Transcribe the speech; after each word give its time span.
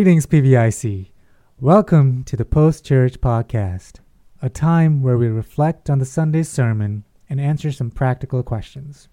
Greetings, 0.00 0.24
PVIC. 0.24 1.10
Welcome 1.58 2.24
to 2.24 2.34
the 2.34 2.46
Post 2.46 2.86
Church 2.86 3.20
Podcast, 3.20 4.00
a 4.40 4.48
time 4.48 5.02
where 5.02 5.18
we 5.18 5.28
reflect 5.28 5.90
on 5.90 5.98
the 5.98 6.06
Sunday 6.06 6.42
sermon 6.42 7.04
and 7.28 7.38
answer 7.38 7.70
some 7.70 7.90
practical 7.90 8.42
questions. 8.42 9.10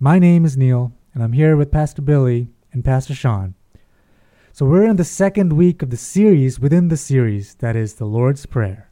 My 0.00 0.18
name 0.18 0.44
is 0.44 0.56
Neil, 0.56 0.92
and 1.14 1.22
I'm 1.22 1.34
here 1.34 1.56
with 1.56 1.70
Pastor 1.70 2.02
Billy 2.02 2.48
and 2.72 2.84
Pastor 2.84 3.14
Sean. 3.14 3.54
So, 4.52 4.66
we're 4.66 4.88
in 4.88 4.96
the 4.96 5.04
second 5.04 5.52
week 5.52 5.80
of 5.80 5.90
the 5.90 5.96
series 5.96 6.58
within 6.58 6.88
the 6.88 6.96
series, 6.96 7.54
that 7.60 7.76
is, 7.76 7.94
the 7.94 8.04
Lord's 8.04 8.46
Prayer. 8.46 8.90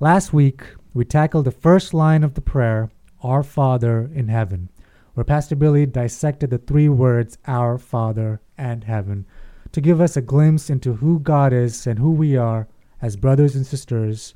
Last 0.00 0.32
week, 0.32 0.62
we 0.92 1.04
tackled 1.04 1.44
the 1.44 1.52
first 1.52 1.94
line 1.94 2.24
of 2.24 2.34
the 2.34 2.40
prayer, 2.40 2.90
Our 3.22 3.44
Father 3.44 4.10
in 4.12 4.26
Heaven, 4.26 4.70
where 5.14 5.22
Pastor 5.22 5.54
Billy 5.54 5.86
dissected 5.86 6.50
the 6.50 6.58
three 6.58 6.88
words, 6.88 7.38
Our 7.46 7.78
Father 7.78 8.40
and 8.56 8.82
Heaven 8.82 9.24
to 9.72 9.80
give 9.80 10.00
us 10.00 10.16
a 10.16 10.22
glimpse 10.22 10.70
into 10.70 10.94
who 10.94 11.20
God 11.20 11.52
is 11.52 11.86
and 11.86 11.98
who 11.98 12.10
we 12.10 12.36
are 12.36 12.68
as 13.00 13.16
brothers 13.16 13.54
and 13.54 13.66
sisters 13.66 14.34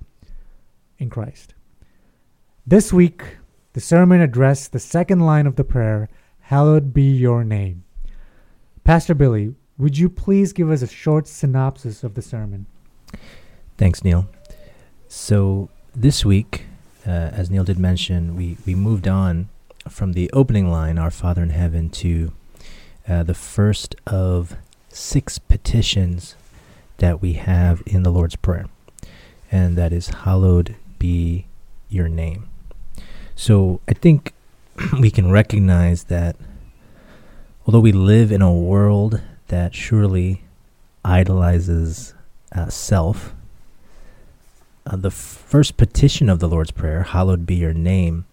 in 0.98 1.10
Christ. 1.10 1.54
This 2.66 2.92
week, 2.92 3.38
the 3.72 3.80
sermon 3.80 4.20
addressed 4.20 4.72
the 4.72 4.78
second 4.78 5.20
line 5.20 5.46
of 5.46 5.56
the 5.56 5.64
prayer, 5.64 6.08
Hallowed 6.46 6.92
be 6.92 7.10
your 7.10 7.44
name. 7.44 7.84
Pastor 8.84 9.14
Billy, 9.14 9.54
would 9.78 9.96
you 9.96 10.08
please 10.08 10.52
give 10.52 10.70
us 10.70 10.82
a 10.82 10.86
short 10.86 11.26
synopsis 11.26 12.04
of 12.04 12.14
the 12.14 12.22
sermon? 12.22 12.66
Thanks, 13.78 14.04
Neil. 14.04 14.28
So, 15.08 15.70
this 15.94 16.24
week, 16.24 16.66
uh, 17.06 17.10
as 17.10 17.50
Neil 17.50 17.64
did 17.64 17.78
mention, 17.78 18.36
we, 18.36 18.56
we 18.66 18.74
moved 18.74 19.08
on 19.08 19.48
from 19.88 20.12
the 20.12 20.30
opening 20.32 20.70
line, 20.70 20.98
Our 20.98 21.10
Father 21.10 21.42
in 21.42 21.50
Heaven, 21.50 21.90
to 21.90 22.32
uh, 23.08 23.22
the 23.22 23.34
first 23.34 23.96
of 24.06 24.56
six 24.94 25.38
petitions 25.38 26.36
that 26.98 27.20
we 27.20 27.34
have 27.34 27.82
in 27.86 28.02
the 28.02 28.10
Lord's 28.10 28.36
Prayer, 28.36 28.66
and 29.50 29.76
that 29.76 29.92
is, 29.92 30.08
Hallowed 30.08 30.76
be 30.98 31.46
your 31.88 32.08
name. 32.08 32.48
So 33.34 33.80
I 33.88 33.92
think 33.94 34.32
we 35.00 35.10
can 35.10 35.30
recognize 35.30 36.04
that 36.04 36.36
although 37.66 37.80
we 37.80 37.92
live 37.92 38.30
in 38.32 38.42
a 38.42 38.52
world 38.52 39.20
that 39.48 39.74
surely 39.74 40.42
idolizes 41.04 42.14
uh, 42.54 42.68
self, 42.68 43.34
uh, 44.86 44.96
the 44.96 45.10
first 45.10 45.76
petition 45.76 46.28
of 46.28 46.38
the 46.38 46.48
Lord's 46.48 46.70
Prayer, 46.70 47.02
Hallowed 47.02 47.46
be 47.46 47.54
your 47.54 47.74
name, 47.74 48.26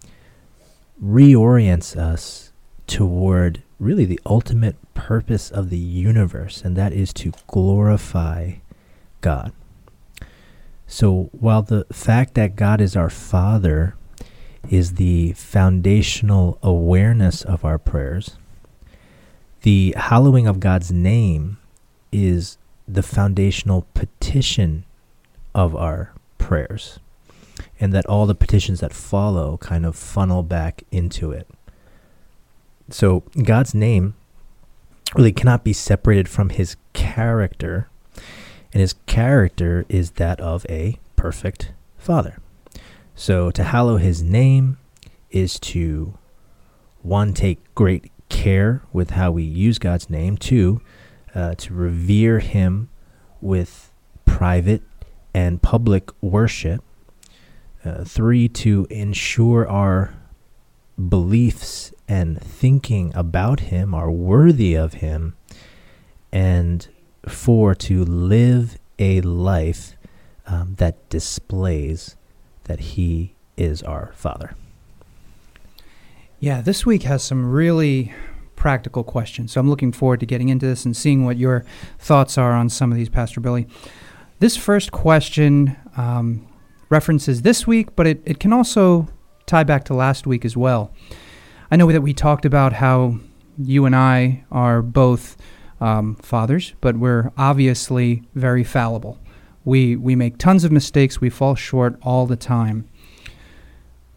reorients 1.04 1.96
us 1.96 2.52
toward 2.88 3.62
really 3.80 4.06
the 4.06 4.20
ultimate 4.26 4.76
purpose 5.00 5.50
of 5.50 5.70
the 5.70 5.78
universe, 5.78 6.62
and 6.62 6.76
that 6.76 6.92
is 6.92 7.14
to 7.14 7.32
glorify 7.48 8.56
God. 9.22 9.54
So 10.88 11.30
while 11.32 11.62
the 11.62 11.86
fact 11.92 12.34
that 12.34 12.58
God 12.58 12.82
is 12.82 12.98
our 12.98 13.10
Father 13.10 13.96
is 14.70 14.96
the 14.96 15.32
foundational 15.34 16.60
awareness 16.62 17.44
of 17.44 17.64
our 17.64 17.78
prayers, 17.78 18.36
the 19.62 19.94
hallowing 19.96 20.48
of 20.48 20.60
God's 20.60 20.92
name 20.92 21.58
is 22.12 22.58
the 22.88 23.04
foundational 23.04 23.88
petition 23.94 24.84
of 25.56 25.76
our 25.76 26.12
prayers, 26.38 27.00
and 27.80 27.94
that 27.94 28.06
all 28.08 28.26
the 28.26 28.36
petitions 28.36 28.82
that 28.82 28.94
follow 28.94 29.58
kind 29.58 29.86
of 29.86 29.96
funnel 29.96 30.44
back 30.44 30.84
into 30.92 31.32
it. 31.32 31.48
So 32.90 33.24
God's 33.44 33.74
name 33.74 34.16
really 35.16 35.32
cannot 35.32 35.64
be 35.64 35.74
separated 35.74 36.30
from 36.30 36.50
his 36.50 36.76
character, 36.94 37.90
and 38.74 38.82
his 38.82 38.94
character 39.06 39.86
is 39.90 40.12
that 40.12 40.40
of 40.40 40.66
a 40.70 41.00
perfect 41.16 41.72
father. 41.98 42.40
So 43.16 43.52
to 43.52 43.64
hallow 43.64 43.98
his 43.98 44.22
name 44.22 44.78
is 45.32 45.60
to 45.60 46.18
one 47.02 47.34
take 47.34 47.74
great 47.76 48.12
care 48.30 48.84
with 48.94 49.12
how 49.12 49.32
we 49.32 49.44
use 49.44 49.80
God's 49.80 50.10
name, 50.10 50.38
two 50.38 50.82
uh, 51.34 51.56
to 51.56 51.74
revere 51.74 52.40
him 52.40 52.90
with 53.42 53.92
private 54.26 54.84
and 55.34 55.62
public 55.62 56.12
worship, 56.22 56.84
uh, 57.84 58.04
three 58.04 58.48
to 58.50 58.88
ensure 58.90 59.68
our 59.68 60.14
beliefs 61.08 61.94
and 62.08 62.42
thinking 62.42 63.12
about 63.16 63.62
Him 63.62 63.94
are 63.94 64.12
worthy 64.12 64.76
of 64.76 64.96
Him, 64.96 65.36
and 66.32 66.88
four, 67.28 67.74
to 67.76 68.04
live 68.04 68.78
a 68.98 69.22
life 69.22 69.96
um, 70.46 70.76
that 70.78 71.10
displays 71.10 72.16
that 72.66 72.80
He 72.80 73.36
is 73.56 73.82
our 73.84 74.12
Father. 74.16 74.56
Yeah, 76.40 76.62
this 76.62 76.86
week 76.86 77.04
has 77.04 77.24
some 77.24 77.52
really 77.52 78.14
practical 78.56 79.04
questions. 79.04 79.54
So 79.54 79.62
I'm 79.62 79.70
looking 79.70 79.92
forward 79.92 80.20
to 80.20 80.26
getting 80.26 80.50
into 80.50 80.66
this 80.66 80.86
and 80.86 80.96
seeing 80.96 81.26
what 81.26 81.38
your 81.38 81.66
thoughts 81.98 82.38
are 82.38 82.52
on 82.54 82.70
some 82.70 82.92
of 82.92 82.98
these, 82.98 83.10
Pastor 83.10 83.40
Billy. 83.40 83.68
This 84.40 84.56
first 84.56 84.92
question 84.92 85.76
um, 85.98 86.48
references 86.90 87.42
this 87.42 87.68
week, 87.68 87.96
but 87.96 88.08
it, 88.08 88.22
it 88.26 88.40
can 88.40 88.54
also 88.54 89.08
tie 89.50 89.64
back 89.64 89.84
to 89.86 89.94
last 89.94 90.28
week 90.28 90.46
as 90.46 90.56
well. 90.56 90.92
I 91.72 91.76
know 91.76 91.92
that 91.92 92.02
we 92.02 92.14
talked 92.14 92.46
about 92.46 92.74
how 92.74 93.20
you 93.58 93.86
and 93.86 93.96
I 93.96 94.46
are 94.52 94.82
both 94.82 95.36
um, 95.82 96.16
fathers, 96.16 96.74
but 96.82 96.98
we're 96.98 97.32
obviously 97.38 98.24
very 98.36 98.64
fallible. 98.64 99.20
We, 99.66 99.96
we 99.96 100.16
make 100.16 100.38
tons 100.38 100.64
of 100.64 100.72
mistakes, 100.72 101.20
we 101.20 101.30
fall 101.30 101.56
short 101.56 101.98
all 102.02 102.26
the 102.26 102.36
time. 102.36 102.90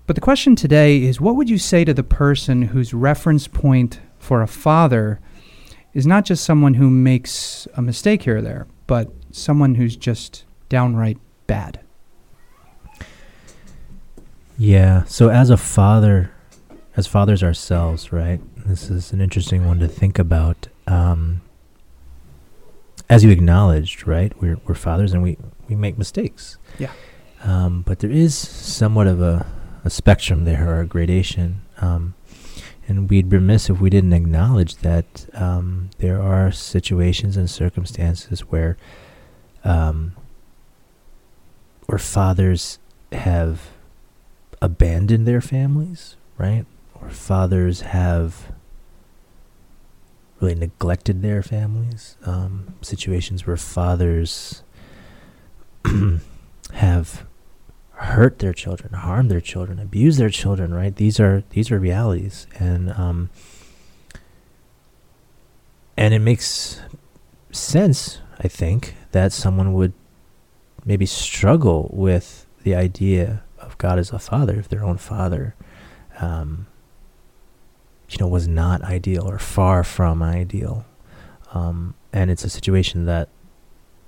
But 0.06 0.16
the 0.16 0.20
question 0.20 0.56
today 0.56 1.02
is 1.02 1.20
what 1.20 1.36
would 1.36 1.48
you 1.48 1.58
say 1.58 1.84
to 1.84 1.94
the 1.94 2.02
person 2.02 2.62
whose 2.62 2.92
reference 2.92 3.48
point 3.48 4.00
for 4.18 4.42
a 4.42 4.46
father 4.46 5.20
is 5.94 6.06
not 6.06 6.24
just 6.24 6.44
someone 6.44 6.74
who 6.74 6.90
makes 6.90 7.66
a 7.74 7.82
mistake 7.82 8.22
here 8.22 8.38
or 8.38 8.42
there, 8.42 8.66
but 8.86 9.12
someone 9.30 9.76
who's 9.76 9.96
just 9.96 10.44
downright 10.68 11.18
bad? 11.46 11.80
Yeah. 14.58 15.04
So 15.04 15.28
as 15.28 15.50
a 15.50 15.56
father, 15.56 16.32
as 16.96 17.06
fathers 17.06 17.42
ourselves, 17.42 18.12
right? 18.12 18.40
This 18.66 18.90
is 18.90 19.12
an 19.12 19.20
interesting 19.20 19.66
one 19.66 19.78
to 19.80 19.88
think 19.88 20.18
about. 20.18 20.68
Um, 20.86 21.42
as 23.08 23.24
you 23.24 23.30
acknowledged, 23.30 24.06
right? 24.06 24.32
We're 24.40 24.58
we're 24.66 24.74
fathers 24.74 25.12
and 25.12 25.22
we 25.22 25.36
we 25.68 25.76
make 25.76 25.98
mistakes. 25.98 26.56
Yeah. 26.78 26.92
Um, 27.44 27.82
but 27.82 27.98
there 27.98 28.10
is 28.10 28.36
somewhat 28.36 29.06
of 29.06 29.20
a, 29.20 29.46
a 29.84 29.90
spectrum 29.90 30.44
there 30.44 30.68
or 30.68 30.80
a 30.80 30.86
gradation. 30.86 31.62
Um, 31.80 32.14
and 32.88 33.10
we'd 33.10 33.28
be 33.28 33.36
remiss 33.36 33.70
if 33.70 33.80
we 33.80 33.90
didn't 33.90 34.12
acknowledge 34.12 34.76
that 34.76 35.26
um, 35.34 35.90
there 35.98 36.20
are 36.20 36.50
situations 36.52 37.36
and 37.36 37.48
circumstances 37.48 38.40
where 38.40 38.76
um, 39.64 40.14
where 41.86 41.98
fathers 41.98 42.78
have 43.12 43.70
abandoned 44.62 45.26
their 45.26 45.40
families, 45.40 46.16
right? 46.38 46.64
Or 46.94 47.10
fathers 47.10 47.80
have 47.80 48.52
really 50.40 50.54
neglected 50.54 51.20
their 51.20 51.42
families. 51.42 52.16
Um, 52.24 52.74
situations 52.80 53.44
where 53.44 53.56
fathers 53.56 54.62
have 56.74 57.26
hurt 57.90 58.38
their 58.38 58.52
children, 58.52 58.92
harmed 58.92 59.32
their 59.32 59.40
children, 59.40 59.80
abused 59.80 60.20
their 60.20 60.30
children. 60.30 60.72
Right? 60.72 60.94
These 60.94 61.18
are 61.18 61.42
these 61.50 61.72
are 61.72 61.78
realities, 61.80 62.46
and 62.58 62.92
um, 62.92 63.30
and 65.96 66.14
it 66.14 66.20
makes 66.20 66.80
sense, 67.50 68.20
I 68.38 68.46
think, 68.46 68.94
that 69.10 69.32
someone 69.32 69.72
would 69.74 69.92
maybe 70.84 71.06
struggle 71.06 71.90
with 71.92 72.46
the 72.62 72.76
idea 72.76 73.42
God 73.82 73.98
as 73.98 74.12
a 74.12 74.18
father 74.20 74.60
if 74.60 74.68
their 74.68 74.84
own 74.84 74.96
father, 74.96 75.56
um, 76.20 76.68
you 78.08 78.16
know, 78.18 78.28
was 78.28 78.46
not 78.46 78.80
ideal 78.82 79.28
or 79.28 79.40
far 79.40 79.82
from 79.82 80.22
ideal. 80.22 80.86
Um, 81.52 81.94
and 82.12 82.30
it's 82.30 82.44
a 82.44 82.48
situation 82.48 83.06
that, 83.06 83.28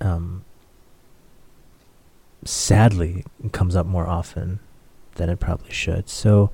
um, 0.00 0.44
sadly, 2.44 3.24
comes 3.50 3.74
up 3.74 3.84
more 3.84 4.06
often 4.06 4.60
than 5.16 5.28
it 5.28 5.40
probably 5.40 5.72
should. 5.72 6.08
So, 6.08 6.52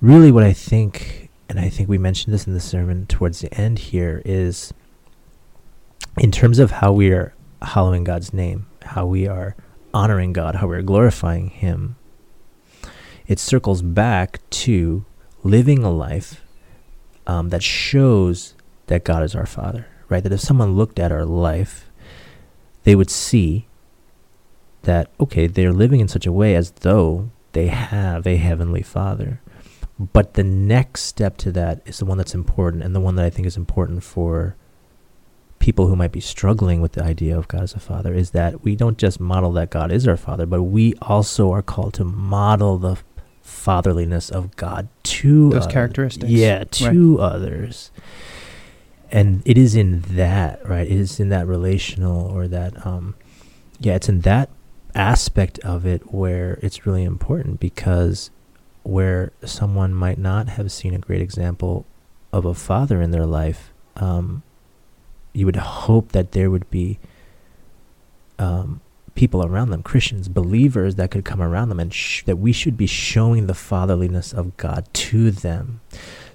really, 0.00 0.30
what 0.30 0.44
I 0.44 0.52
think, 0.52 1.30
and 1.48 1.58
I 1.58 1.68
think 1.68 1.88
we 1.88 1.98
mentioned 1.98 2.32
this 2.32 2.46
in 2.46 2.54
the 2.54 2.60
sermon 2.60 3.06
towards 3.06 3.40
the 3.40 3.52
end 3.52 3.80
here, 3.80 4.22
is 4.24 4.72
in 6.18 6.30
terms 6.30 6.60
of 6.60 6.70
how 6.70 6.92
we 6.92 7.10
are 7.10 7.34
hallowing 7.60 8.04
God's 8.04 8.32
name, 8.32 8.66
how 8.82 9.04
we 9.04 9.26
are 9.26 9.56
honoring 9.92 10.32
God, 10.32 10.56
how 10.56 10.68
we're 10.68 10.82
glorifying 10.82 11.48
Him, 11.48 11.96
it 13.26 13.38
circles 13.38 13.82
back 13.82 14.40
to 14.50 15.04
living 15.42 15.84
a 15.84 15.90
life 15.90 16.42
um, 17.26 17.50
that 17.50 17.62
shows 17.62 18.54
that 18.86 19.04
God 19.04 19.22
is 19.22 19.34
our 19.34 19.46
Father, 19.46 19.86
right? 20.08 20.22
That 20.22 20.32
if 20.32 20.40
someone 20.40 20.76
looked 20.76 20.98
at 20.98 21.12
our 21.12 21.24
life, 21.24 21.90
they 22.84 22.94
would 22.94 23.10
see 23.10 23.66
that, 24.82 25.10
okay, 25.18 25.46
they're 25.46 25.72
living 25.72 26.00
in 26.00 26.08
such 26.08 26.26
a 26.26 26.32
way 26.32 26.54
as 26.54 26.70
though 26.70 27.30
they 27.52 27.68
have 27.68 28.26
a 28.26 28.36
heavenly 28.36 28.82
father. 28.82 29.40
But 29.98 30.34
the 30.34 30.44
next 30.44 31.02
step 31.02 31.36
to 31.38 31.52
that 31.52 31.80
is 31.86 31.98
the 31.98 32.04
one 32.04 32.18
that's 32.18 32.34
important 32.34 32.82
and 32.82 32.94
the 32.94 33.00
one 33.00 33.14
that 33.14 33.24
I 33.24 33.30
think 33.30 33.46
is 33.46 33.56
important 33.56 34.02
for 34.02 34.56
people 35.60 35.86
who 35.86 35.96
might 35.96 36.12
be 36.12 36.20
struggling 36.20 36.82
with 36.82 36.92
the 36.92 37.02
idea 37.02 37.38
of 37.38 37.48
God 37.48 37.62
as 37.62 37.72
a 37.72 37.80
father 37.80 38.12
is 38.12 38.32
that 38.32 38.62
we 38.62 38.76
don't 38.76 38.98
just 38.98 39.18
model 39.18 39.52
that 39.52 39.70
God 39.70 39.90
is 39.90 40.06
our 40.06 40.16
father, 40.16 40.44
but 40.44 40.64
we 40.64 40.94
also 41.00 41.52
are 41.52 41.62
called 41.62 41.94
to 41.94 42.04
model 42.04 42.76
the 42.76 42.96
fatherliness 43.44 44.30
of 44.30 44.56
God 44.56 44.88
to 45.04 45.50
Those 45.50 45.66
characteristics. 45.66 46.32
Yeah, 46.32 46.64
to 46.64 47.20
others. 47.20 47.92
And 49.12 49.42
it 49.44 49.56
is 49.56 49.76
in 49.76 50.00
that, 50.00 50.66
right? 50.68 50.86
It 50.86 50.92
is 50.92 51.20
in 51.20 51.28
that 51.28 51.46
relational 51.46 52.26
or 52.26 52.48
that 52.48 52.84
um 52.86 53.14
yeah, 53.78 53.94
it's 53.94 54.08
in 54.08 54.20
that 54.20 54.48
aspect 54.94 55.58
of 55.60 55.84
it 55.84 56.12
where 56.12 56.58
it's 56.62 56.86
really 56.86 57.04
important 57.04 57.60
because 57.60 58.30
where 58.82 59.32
someone 59.44 59.92
might 59.92 60.18
not 60.18 60.48
have 60.48 60.70
seen 60.72 60.94
a 60.94 60.98
great 60.98 61.20
example 61.20 61.84
of 62.32 62.44
a 62.44 62.54
father 62.54 63.00
in 63.00 63.10
their 63.10 63.26
life, 63.26 63.72
um, 63.96 64.42
you 65.32 65.46
would 65.46 65.56
hope 65.56 66.12
that 66.12 66.32
there 66.32 66.50
would 66.50 66.70
be 66.70 66.98
um, 68.38 68.80
people 69.14 69.44
around 69.44 69.70
them, 69.70 69.82
Christians, 69.82 70.28
believers 70.28 70.96
that 70.96 71.10
could 71.10 71.24
come 71.24 71.40
around 71.42 71.68
them, 71.68 71.80
and 71.80 71.92
sh- 71.94 72.22
that 72.24 72.36
we 72.38 72.52
should 72.52 72.76
be 72.76 72.86
showing 72.86 73.46
the 73.46 73.54
fatherliness 73.54 74.32
of 74.32 74.56
God 74.56 74.86
to 74.92 75.30
them, 75.30 75.80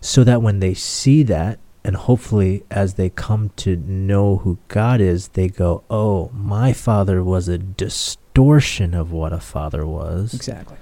so 0.02 0.24
that 0.24 0.42
when 0.42 0.60
they 0.60 0.74
see 0.74 1.24
that, 1.24 1.60
and 1.84 1.96
hopefully 1.96 2.64
as 2.70 2.96
they 2.96 3.10
come 3.10 3.52
to 3.58 3.76
know 3.78 4.38
who 4.38 4.58
God 4.68 5.02
is, 5.02 5.30
they 5.30 5.48
go, 5.48 5.84
"Oh, 5.90 6.30
my 6.34 6.74
father 6.74 7.24
was 7.24 7.48
a 7.48 7.58
distortion 7.58 8.94
of 8.94 9.12
what 9.12 9.34
a 9.34 9.40
father 9.40 9.86
was." 9.86 10.34
Exactly. 10.34 10.78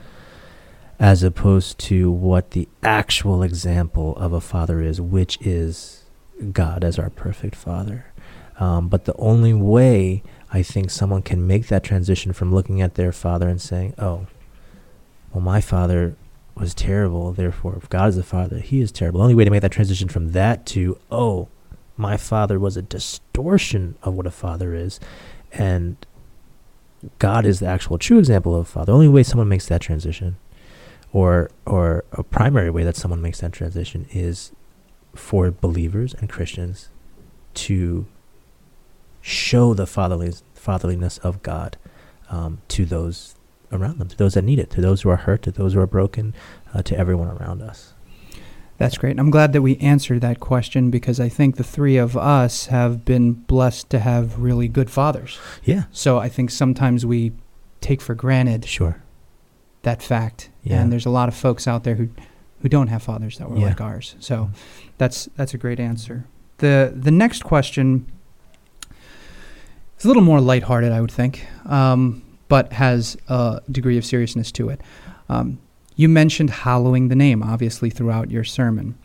as 1.00 1.22
opposed 1.22 1.78
to 1.78 2.10
what 2.10 2.52
the 2.52 2.68
actual 2.82 3.44
example 3.44 4.16
of 4.16 4.34
a 4.34 4.42
father 4.42 4.82
is, 4.82 5.00
which 5.00 5.38
is 5.42 6.04
God 6.54 6.84
as 6.84 6.98
our 6.98 7.12
perfect 7.12 7.56
father. 7.56 8.06
Um, 8.59 8.88
but 8.88 9.06
the 9.06 9.15
only 9.18 9.54
way 9.54 10.24
I 10.51 10.63
think 10.63 10.89
someone 10.89 11.21
can 11.21 11.45
make 11.45 11.68
that 11.68 11.83
transition 11.83 12.33
from 12.33 12.54
looking 12.54 12.81
at 12.81 12.95
their 12.95 13.12
father 13.12 13.48
and 13.48 13.62
saying, 13.62 13.94
oh, 13.98 14.27
well, 15.31 15.42
my 15.42 15.62
father 15.62 16.15
was 16.56 16.74
terrible, 16.74 17.33
therefore, 17.33 17.75
if 17.75 17.88
God 17.89 18.09
is 18.09 18.18
a 18.18 18.24
father, 18.24 18.59
he 18.59 18.81
is 18.81 18.92
terrible. 18.92 19.19
The 19.19 19.25
only 19.25 19.36
way 19.36 19.45
to 19.45 19.51
make 19.51 19.62
that 19.62 19.71
transition 19.71 20.09
from 20.09 20.31
that 20.31 20.65
to, 20.68 20.98
oh, 21.12 21.50
my 21.98 22.18
father 22.18 22.59
was 22.59 22.77
a 22.77 22.81
distortion 22.81 23.95
of 24.01 24.15
what 24.15 24.25
a 24.25 24.31
father 24.31 24.74
is, 24.74 25.00
and 25.51 25.98
God 27.19 27.45
is 27.45 27.59
the 27.59 27.68
actual 27.68 27.98
true 27.98 28.18
example 28.19 28.56
of 28.56 28.62
a 28.62 28.65
father. 28.65 28.88
The 28.88 28.94
only 28.94 29.07
way 29.07 29.24
someone 29.24 29.50
makes 29.50 29.68
that 29.68 29.81
transition 29.81 30.38
or 31.13 31.50
or 31.65 32.04
a 32.12 32.24
primary 32.24 32.69
way 32.69 32.83
that 32.83 32.95
someone 32.95 33.21
makes 33.21 33.39
that 33.39 33.54
transition 33.54 34.07
is 34.12 34.51
for 35.15 35.51
believers 35.51 36.13
and 36.15 36.30
Christians 36.30 36.89
to 37.56 38.06
show 39.28 39.74
the 39.74 39.86
fatherliness 39.86 40.44
fatherliness 40.54 41.18
of 41.20 41.42
God 41.44 41.78
um, 42.30 42.60
to 42.70 42.86
those 42.86 43.36
around 43.72 44.00
them, 44.00 44.08
to 44.08 44.18
those 44.18 44.34
that 44.36 44.44
need 44.44 44.60
it, 44.60 44.70
to 44.72 44.82
those 44.82 45.02
who 45.02 45.10
are 45.10 45.18
hurt, 45.18 45.42
to 45.44 45.52
those 45.52 45.74
who 45.74 45.80
are 45.80 45.88
broken, 45.88 46.34
uh, 46.74 46.82
to 46.84 46.98
everyone 46.98 47.28
around 47.28 47.62
us. 47.62 47.94
That's 48.78 48.98
great. 48.98 49.12
And 49.12 49.20
I'm 49.20 49.32
glad 49.32 49.54
that 49.54 49.62
we 49.62 49.78
answered 49.78 50.22
that 50.22 50.40
question 50.40 50.90
because 50.92 51.20
I 51.20 51.30
think 51.30 51.56
the 51.58 51.64
three 51.64 51.98
of 51.98 52.16
us 52.16 52.68
have 52.68 53.04
been 53.04 53.34
blessed 53.34 53.90
to 53.90 54.00
have 54.00 54.40
really 54.40 54.68
good 54.68 54.90
fathers. 54.90 55.40
Yeah, 55.64 55.84
So 55.92 56.20
I 56.20 56.30
think 56.30 56.52
sometimes 56.52 57.06
we 57.06 57.32
take 57.82 58.02
for 58.02 58.14
granted 58.16 58.66
sure. 58.66 59.02
that 59.82 60.02
fact. 60.04 60.50
Yeah. 60.64 60.82
And 60.82 60.92
there's 60.92 61.06
a 61.08 61.10
lot 61.10 61.28
of 61.28 61.36
folks 61.36 61.68
out 61.68 61.84
there 61.84 61.96
who 61.96 62.10
who 62.62 62.70
don't 62.70 62.88
have 62.88 63.04
fathers 63.04 63.38
that 63.38 63.50
were 63.50 63.58
Yeah. 63.58 63.68
like 63.68 63.82
ours. 63.82 64.16
So 64.20 64.50
that's 64.98 65.28
that's 65.36 65.54
a 65.54 65.58
great 65.58 65.80
answer. 65.80 66.26
The 66.58 66.92
the 66.96 67.12
next 67.12 67.44
question 67.44 68.06
is 69.98 70.06
a 70.06 70.08
little 70.08 70.24
more 70.24 70.42
lighthearted, 70.42 70.92
I 70.92 71.02
would 71.02 71.12
think, 71.12 71.46
um, 71.66 72.24
but 72.48 72.74
has 72.74 73.18
a 73.28 73.62
degree 73.70 73.98
of 73.98 74.06
seriousness 74.06 74.52
to 74.54 74.70
it. 74.70 74.82
Um, 75.30 75.60
you 75.96 76.08
mentioned 76.08 76.50
hallowing 76.52 77.08
the 77.08 77.16
name, 77.16 77.42
obviously, 77.42 77.90
throughout 77.90 78.30
your 78.30 78.44
sermon. 78.44 78.98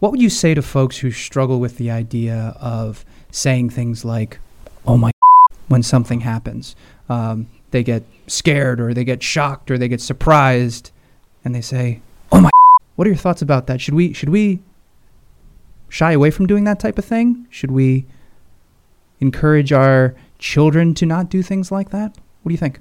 What 0.00 0.12
would 0.12 0.20
you 0.20 0.28
say 0.28 0.54
to 0.54 0.62
folks 0.62 0.98
who 0.98 1.10
struggle 1.10 1.60
with 1.60 1.78
the 1.78 1.90
idea 1.90 2.56
of 2.60 3.04
saying 3.30 3.70
things 3.70 4.04
like, 4.04 4.38
oh 4.86 4.96
my, 4.96 5.10
when 5.68 5.82
something 5.82 6.20
happens? 6.20 6.76
Um, 7.08 7.48
they 7.70 7.82
get 7.82 8.04
scared 8.26 8.80
or 8.80 8.92
they 8.92 9.04
get 9.04 9.22
shocked 9.22 9.70
or 9.70 9.78
they 9.78 9.88
get 9.88 10.00
surprised 10.00 10.90
and 11.44 11.54
they 11.54 11.60
say, 11.60 12.00
"Oh 12.32 12.40
my, 12.40 12.50
what 12.96 13.06
are 13.06 13.10
your 13.10 13.16
thoughts 13.18 13.42
about 13.42 13.66
that? 13.68 13.80
Should 13.80 13.94
we 13.94 14.12
should 14.12 14.28
we 14.30 14.60
shy 15.88 16.12
away 16.12 16.30
from 16.30 16.46
doing 16.46 16.64
that 16.64 16.80
type 16.80 16.98
of 16.98 17.04
thing? 17.04 17.46
Should 17.50 17.70
we 17.70 18.06
encourage 19.20 19.72
our 19.72 20.14
children 20.38 20.94
to 20.94 21.06
not 21.06 21.28
do 21.28 21.42
things 21.42 21.72
like 21.72 21.90
that? 21.90 22.16
What 22.42 22.50
do 22.50 22.54
you 22.54 22.58
think?" 22.58 22.80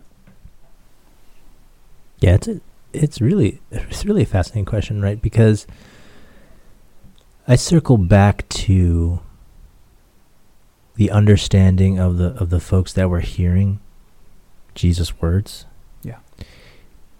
Yeah, 2.19 2.35
it's 2.35 2.47
a, 2.47 2.61
it's 2.93 3.21
really 3.21 3.61
it's 3.71 4.05
really 4.05 4.23
a 4.23 4.25
fascinating 4.25 4.65
question, 4.65 5.01
right? 5.01 5.21
Because 5.21 5.67
I 7.47 7.55
circle 7.55 7.97
back 7.97 8.47
to 8.49 9.19
the 10.95 11.11
understanding 11.11 11.99
of 11.99 12.17
the 12.17 12.33
of 12.35 12.49
the 12.49 12.59
folks 12.59 12.93
that 12.93 13.09
were 13.09 13.19
hearing 13.19 13.79
Jesus' 14.73 15.21
words. 15.21 15.65
Yeah. 16.01 16.17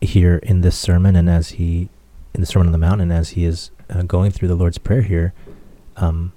Here 0.02 0.38
in 0.38 0.62
this 0.62 0.78
sermon, 0.78 1.16
and 1.16 1.30
as 1.30 1.50
he 1.50 1.90
in 2.34 2.42
the 2.42 2.46
Sermon 2.46 2.68
on 2.68 2.72
the 2.74 2.78
Mount, 2.78 3.02
and 3.02 3.12
as 3.12 3.30
he 3.30 3.46
is 3.46 3.72
uh, 3.90 4.04
going 4.04 4.30
through 4.32 4.50
the 4.50 4.56
Lord's 4.56 4.78
Prayer 4.78 5.02
here, 5.02 5.34
um, 5.96 6.34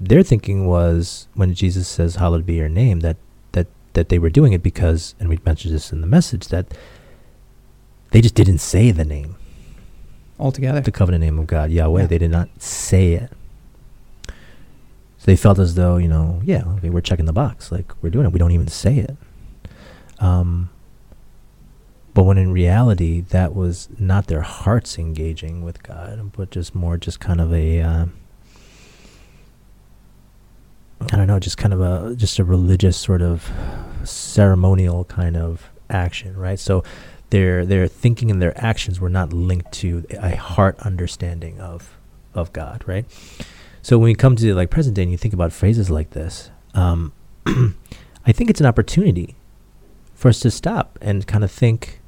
their 0.00 0.22
thinking 0.22 0.66
was 0.66 1.28
when 1.34 1.54
Jesus 1.54 1.86
says, 1.86 2.16
"Hallowed 2.16 2.46
be 2.46 2.54
your 2.54 2.68
name," 2.68 3.00
that 3.00 3.16
that 3.52 3.66
that 3.92 4.08
they 4.08 4.18
were 4.18 4.30
doing 4.30 4.52
it 4.52 4.62
because, 4.62 5.14
and 5.20 5.28
we 5.28 5.38
mentioned 5.44 5.74
this 5.74 5.92
in 5.92 6.00
the 6.00 6.06
message 6.06 6.48
that 6.48 6.66
they 8.10 8.20
just 8.20 8.34
didn't 8.34 8.58
say 8.58 8.90
the 8.90 9.04
name, 9.04 9.36
Altogether. 10.38 10.80
the 10.80 10.90
covenant 10.90 11.22
name 11.22 11.38
of 11.38 11.46
God, 11.46 11.70
Yahweh. 11.70 12.02
Yeah. 12.02 12.06
They 12.06 12.18
did 12.18 12.30
not 12.30 12.48
say 12.60 13.12
it. 13.12 13.30
So 14.26 15.26
they 15.26 15.36
felt 15.36 15.58
as 15.58 15.74
though, 15.74 15.98
you 15.98 16.08
know, 16.08 16.40
yeah, 16.44 16.64
okay, 16.78 16.88
we're 16.88 17.02
checking 17.02 17.26
the 17.26 17.32
box, 17.32 17.70
like 17.70 17.92
we're 18.02 18.08
doing 18.08 18.24
it. 18.24 18.32
We 18.32 18.38
don't 18.38 18.52
even 18.52 18.68
say 18.68 18.96
it. 18.96 19.16
Um, 20.18 20.70
but 22.14 22.22
when 22.24 22.38
in 22.38 22.52
reality, 22.52 23.20
that 23.20 23.54
was 23.54 23.90
not 23.98 24.28
their 24.28 24.40
hearts 24.40 24.98
engaging 24.98 25.62
with 25.62 25.82
God, 25.82 26.32
but 26.32 26.50
just 26.50 26.74
more, 26.74 26.96
just 26.96 27.20
kind 27.20 27.38
of 27.40 27.52
a, 27.52 27.82
uh, 27.82 28.06
I 31.00 31.16
don't 31.16 31.26
know, 31.26 31.38
just 31.38 31.56
kind 31.56 31.72
of 31.72 31.80
a, 31.80 32.14
just 32.14 32.38
a 32.38 32.44
religious 32.44 32.96
sort 32.96 33.22
of 33.22 33.50
ceremonial 34.04 35.04
kind 35.04 35.36
of 35.36 35.70
action, 35.88 36.36
right? 36.36 36.58
So 36.58 36.84
their 37.30 37.64
their 37.64 37.86
thinking 37.86 38.30
and 38.30 38.42
their 38.42 38.58
actions 38.62 39.00
were 39.00 39.08
not 39.08 39.32
linked 39.32 39.72
to 39.72 40.04
a 40.10 40.36
heart 40.36 40.78
understanding 40.80 41.60
of 41.60 41.96
of 42.34 42.52
God, 42.52 42.84
right? 42.86 43.06
So 43.82 43.98
when 43.98 44.06
we 44.06 44.14
come 44.14 44.36
to 44.36 44.54
like 44.54 44.70
present 44.70 44.94
day 44.94 45.02
and 45.02 45.10
you 45.10 45.16
think 45.16 45.34
about 45.34 45.52
phrases 45.52 45.90
like 45.90 46.10
this, 46.10 46.50
um, 46.74 47.12
I 47.46 48.32
think 48.32 48.50
it's 48.50 48.60
an 48.60 48.66
opportunity 48.66 49.36
for 50.14 50.28
us 50.28 50.40
to 50.40 50.50
stop 50.50 50.98
and 51.00 51.26
kind 51.26 51.42
of 51.42 51.50
think, 51.50 52.00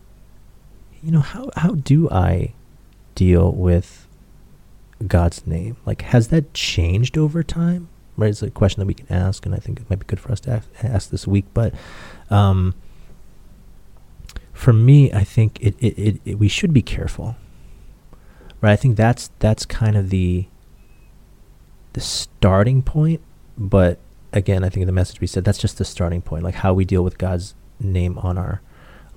you 1.02 1.10
know, 1.10 1.20
how 1.20 1.50
how 1.56 1.70
do 1.74 2.10
I 2.10 2.52
deal 3.14 3.52
with 3.52 4.06
God's 5.06 5.46
name? 5.46 5.76
Like, 5.86 6.02
has 6.02 6.28
that 6.28 6.52
changed 6.52 7.16
over 7.16 7.42
time? 7.42 7.88
Right, 8.22 8.28
it's 8.28 8.40
a 8.40 8.52
question 8.52 8.78
that 8.78 8.86
we 8.86 8.94
can 8.94 9.10
ask, 9.10 9.44
and 9.46 9.52
I 9.52 9.58
think 9.58 9.80
it 9.80 9.90
might 9.90 9.98
be 9.98 10.06
good 10.06 10.20
for 10.20 10.30
us 10.30 10.38
to 10.42 10.62
ask, 10.80 11.10
this 11.10 11.26
week. 11.26 11.44
But 11.52 11.74
um, 12.30 12.72
for 14.52 14.72
me, 14.72 15.12
I 15.12 15.24
think 15.24 15.60
it, 15.60 15.74
it, 15.80 15.98
it, 15.98 16.20
it 16.24 16.34
we 16.38 16.46
should 16.46 16.72
be 16.72 16.82
careful. 16.82 17.34
Right, 18.60 18.70
I 18.70 18.76
think 18.76 18.96
that's 18.96 19.32
that's 19.40 19.66
kind 19.66 19.96
of 19.96 20.10
the 20.10 20.46
the 21.94 22.00
starting 22.00 22.80
point. 22.82 23.20
But 23.58 23.98
again, 24.32 24.62
I 24.62 24.68
think 24.68 24.86
the 24.86 24.92
message 24.92 25.20
we 25.20 25.26
said 25.26 25.42
that's 25.42 25.58
just 25.58 25.78
the 25.78 25.84
starting 25.84 26.22
point, 26.22 26.44
like 26.44 26.54
how 26.54 26.72
we 26.72 26.84
deal 26.84 27.02
with 27.02 27.18
God's 27.18 27.56
name 27.80 28.18
on 28.18 28.38
our 28.38 28.62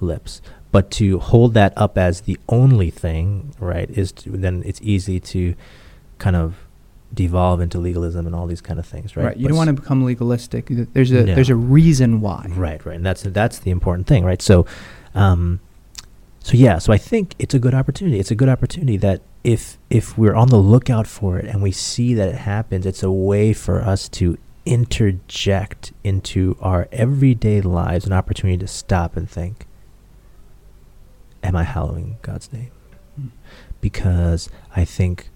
lips. 0.01 0.41
But 0.71 0.89
to 0.93 1.19
hold 1.19 1.53
that 1.53 1.73
up 1.77 1.95
as 1.95 2.21
the 2.21 2.39
only 2.49 2.89
thing, 2.89 3.53
right, 3.59 3.87
is 3.87 4.11
to, 4.13 4.31
then 4.31 4.63
it's 4.65 4.81
easy 4.81 5.19
to 5.19 5.53
kind 6.17 6.35
of 6.35 6.64
devolve 7.13 7.61
into 7.61 7.77
legalism 7.79 8.25
and 8.25 8.35
all 8.35 8.47
these 8.47 8.61
kind 8.61 8.79
of 8.79 8.85
things, 8.85 9.15
right? 9.15 9.25
Right. 9.25 9.37
You 9.37 9.43
But 9.43 9.49
don't 9.49 9.57
want 9.57 9.67
to 9.69 9.73
become 9.73 10.03
legalistic. 10.03 10.67
There's 10.69 11.11
a 11.11 11.23
No. 11.23 11.35
there's 11.35 11.49
a 11.49 11.55
reason 11.55 12.21
why. 12.21 12.47
Right, 12.49 12.85
right, 12.85 12.95
and 12.95 13.05
that's 13.05 13.23
that's 13.23 13.59
the 13.59 13.71
important 13.71 14.07
thing, 14.07 14.25
right? 14.25 14.41
So, 14.41 14.65
um, 15.13 15.59
so 16.39 16.57
yeah, 16.57 16.77
so 16.77 16.91
I 16.91 16.97
think 16.97 17.33
it's 17.39 17.53
a 17.53 17.59
good 17.59 17.73
opportunity. 17.73 18.19
It's 18.19 18.31
a 18.31 18.35
good 18.35 18.49
opportunity 18.49 18.97
that 18.97 19.21
if 19.43 19.77
if 19.89 20.17
we're 20.17 20.35
on 20.35 20.49
the 20.49 20.57
lookout 20.57 21.07
for 21.07 21.37
it 21.37 21.45
and 21.45 21.61
we 21.61 21.71
see 21.71 22.13
that 22.15 22.27
it 22.27 22.35
happens, 22.35 22.85
it's 22.85 23.03
a 23.03 23.11
way 23.11 23.53
for 23.53 23.81
us 23.81 24.09
to 24.09 24.37
interject 24.65 25.93
into 26.03 26.57
our 26.59 26.87
everyday 26.91 27.61
lives 27.61 28.05
an 28.07 28.13
opportunity 28.13 28.57
to 28.57 28.67
stop 28.67 29.15
and 29.15 29.29
think, 29.29 29.67
am 31.43 31.55
I 31.55 31.63
hallowing 31.63 32.17
God's 32.23 32.51
name? 32.51 32.71
Mm. 33.19 33.29
Because 33.79 34.49
I 34.75 34.83
think 34.83 35.29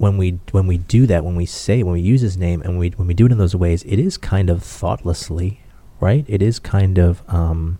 when 0.00 0.16
we 0.16 0.40
when 0.52 0.66
we 0.66 0.78
do 0.78 1.06
that, 1.06 1.26
when 1.26 1.36
we 1.36 1.44
say, 1.44 1.82
when 1.82 1.92
we 1.92 2.00
use 2.00 2.22
His 2.22 2.38
name, 2.38 2.62
and 2.62 2.78
we 2.78 2.88
when 2.90 3.06
we 3.06 3.12
do 3.12 3.26
it 3.26 3.32
in 3.32 3.36
those 3.36 3.54
ways, 3.54 3.82
it 3.82 3.98
is 3.98 4.16
kind 4.16 4.48
of 4.48 4.62
thoughtlessly, 4.62 5.60
right? 6.00 6.24
It 6.26 6.40
is 6.40 6.58
kind 6.58 6.96
of 6.96 7.22
um, 7.28 7.78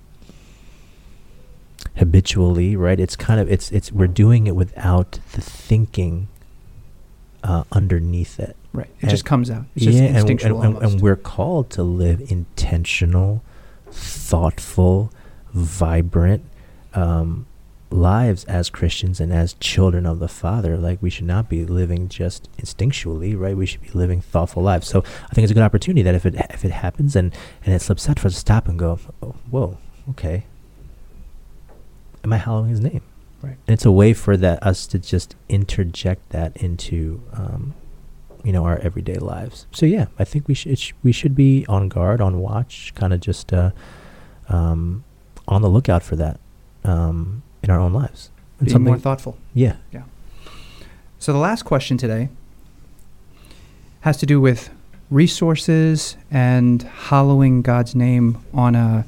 habitually, 1.96 2.76
right? 2.76 3.00
It's 3.00 3.16
kind 3.16 3.40
of 3.40 3.50
it's 3.50 3.72
it's 3.72 3.90
we're 3.90 4.06
doing 4.06 4.46
it 4.46 4.54
without 4.54 5.18
the 5.32 5.40
thinking 5.40 6.28
uh, 7.42 7.64
underneath 7.72 8.38
it. 8.38 8.54
Right. 8.74 8.88
It 8.98 9.04
And- 9.04 9.10
just 9.10 9.24
comes 9.24 9.50
out. 9.50 9.64
It's 9.74 9.86
just 9.86 9.96
yeah, 9.96 10.04
and, 10.18 10.28
and, 10.28 10.42
and, 10.42 10.76
and 10.76 11.00
we're 11.00 11.16
called 11.16 11.70
to 11.70 11.82
live 11.82 12.30
intentional, 12.30 13.42
thoughtful, 13.90 15.10
vibrant 15.54 16.44
um, 16.92 17.46
lives 17.90 18.44
as 18.44 18.70
Christians 18.70 19.20
and 19.20 19.32
as 19.32 19.54
children 19.54 20.06
of 20.06 20.18
the 20.18 20.28
Father. 20.28 20.76
Like 20.76 21.02
we 21.02 21.10
should 21.10 21.26
not 21.26 21.48
be 21.48 21.64
living 21.64 22.08
just 22.08 22.48
instinctually, 22.56 23.38
right? 23.38 23.56
We 23.56 23.66
should 23.66 23.82
be 23.82 23.90
living 23.90 24.20
thoughtful 24.20 24.62
lives. 24.62 24.88
So 24.88 25.00
I 25.00 25.34
think 25.34 25.44
it's 25.44 25.50
a 25.50 25.54
good 25.54 25.62
opportunity 25.62 26.02
that 26.02 26.14
if 26.14 26.24
it 26.24 26.34
if 26.50 26.64
it 26.64 26.70
happens 26.70 27.16
and 27.16 27.34
and 27.64 27.74
it 27.74 27.82
slips 27.82 28.08
out 28.08 28.18
for 28.18 28.28
us 28.28 28.34
to 28.34 28.40
stop 28.40 28.68
and 28.68 28.78
go, 28.78 28.98
oh, 29.22 29.34
whoa, 29.50 29.78
okay, 30.10 30.44
am 32.24 32.32
I 32.32 32.36
hallowing 32.36 32.70
His 32.70 32.80
name? 32.80 33.02
Right. 33.42 33.56
And 33.66 33.74
it's 33.74 33.86
a 33.86 33.92
way 33.92 34.12
for 34.12 34.36
that 34.36 34.62
us 34.62 34.86
to 34.88 34.98
just 34.98 35.34
interject 35.48 36.28
that 36.30 36.56
into 36.58 37.22
um, 37.32 37.74
you 38.44 38.52
know 38.52 38.64
our 38.64 38.78
everyday 38.78 39.16
lives. 39.16 39.66
So 39.72 39.86
yeah, 39.86 40.06
I 40.18 40.24
think 40.24 40.46
we 40.46 40.54
should 40.54 40.78
sh- 40.78 40.92
we 41.02 41.12
should 41.12 41.34
be 41.34 41.66
on 41.68 41.88
guard, 41.88 42.20
on 42.20 42.38
watch, 42.38 42.92
kind 42.94 43.12
of 43.12 43.20
just 43.20 43.52
uh, 43.52 43.70
um, 44.48 45.04
on 45.48 45.62
the 45.62 45.68
lookout 45.68 46.02
for 46.02 46.16
that 46.16 46.38
um, 46.84 47.42
in 47.62 47.70
our 47.70 47.78
own 47.80 47.92
lives. 47.92 48.30
And 48.58 48.68
Being 48.68 48.82
more 48.84 48.98
thoughtful. 48.98 49.36
yeah, 49.54 49.76
Yeah. 49.92 50.02
So 51.18 51.32
the 51.32 51.38
last 51.38 51.64
question 51.64 51.96
today 51.98 52.28
has 54.00 54.16
to 54.18 54.26
do 54.26 54.40
with 54.40 54.70
resources 55.10 56.16
and 56.30 56.82
hallowing 56.82 57.62
God's 57.62 57.94
name 57.94 58.38
on 58.54 58.74
a, 58.74 59.04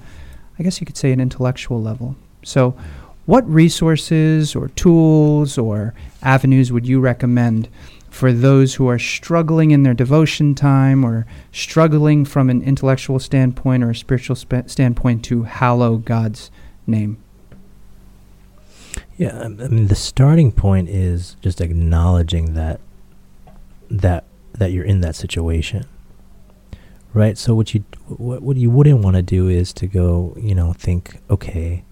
I 0.58 0.62
guess 0.62 0.80
you 0.80 0.86
could 0.86 0.96
say, 0.96 1.12
an 1.12 1.20
intellectual 1.20 1.80
level. 1.80 2.16
So, 2.42 2.74
what 3.24 3.48
resources 3.48 4.56
or 4.56 4.68
tools 4.70 5.56
or 5.56 5.94
avenues 6.22 6.72
would 6.72 6.86
you 6.86 6.98
recommend 6.98 7.68
for 8.10 8.32
those 8.32 8.74
who 8.74 8.88
are 8.88 8.98
struggling 8.98 9.70
in 9.70 9.84
their 9.84 9.94
devotion 9.94 10.54
time 10.56 11.04
or 11.04 11.24
struggling 11.52 12.24
from 12.24 12.50
an 12.50 12.60
intellectual 12.62 13.20
standpoint 13.20 13.84
or 13.84 13.90
a 13.90 13.94
spiritual 13.94 14.34
spa- 14.36 14.64
standpoint 14.66 15.24
to 15.26 15.44
hallow 15.44 15.96
God's 15.98 16.50
name? 16.86 17.16
Yeah. 19.22 19.38
I 19.38 19.48
mean, 19.48 19.86
the 19.86 19.94
starting 19.94 20.52
point 20.52 20.88
is 20.88 21.36
just 21.40 21.60
acknowledging 21.60 22.54
that 22.54 22.80
that 23.90 24.24
that 24.54 24.72
you're 24.72 24.84
in 24.84 25.00
that 25.02 25.14
situation, 25.14 25.86
right? 27.12 27.38
So 27.38 27.54
what 27.54 27.74
you 27.74 27.84
what 28.08 28.42
what 28.42 28.56
you 28.56 28.70
wouldn't 28.70 29.00
want 29.00 29.16
to 29.16 29.22
do 29.22 29.48
is 29.48 29.72
to 29.74 29.86
go, 29.86 30.36
you 30.36 30.54
know, 30.54 30.72
think, 30.72 31.20
okay, 31.30 31.84